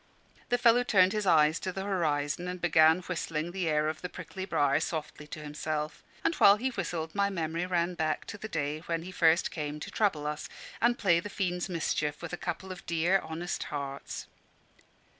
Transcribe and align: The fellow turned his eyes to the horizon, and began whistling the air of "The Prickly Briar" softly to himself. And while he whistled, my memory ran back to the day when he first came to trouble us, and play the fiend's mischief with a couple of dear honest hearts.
The 0.49 0.57
fellow 0.57 0.81
turned 0.83 1.13
his 1.13 1.27
eyes 1.27 1.59
to 1.59 1.71
the 1.71 1.83
horizon, 1.83 2.47
and 2.47 2.59
began 2.59 3.01
whistling 3.01 3.51
the 3.51 3.69
air 3.69 3.87
of 3.87 4.01
"The 4.01 4.09
Prickly 4.09 4.45
Briar" 4.45 4.79
softly 4.79 5.27
to 5.27 5.41
himself. 5.43 6.01
And 6.23 6.33
while 6.37 6.55
he 6.57 6.69
whistled, 6.71 7.13
my 7.13 7.29
memory 7.29 7.67
ran 7.67 7.93
back 7.93 8.25
to 8.33 8.39
the 8.39 8.47
day 8.49 8.79
when 8.87 9.03
he 9.03 9.11
first 9.11 9.51
came 9.51 9.79
to 9.79 9.91
trouble 9.91 10.25
us, 10.25 10.49
and 10.81 10.97
play 10.97 11.19
the 11.19 11.29
fiend's 11.29 11.69
mischief 11.69 12.23
with 12.23 12.33
a 12.33 12.37
couple 12.37 12.71
of 12.71 12.83
dear 12.87 13.19
honest 13.19 13.65
hearts. 13.65 14.25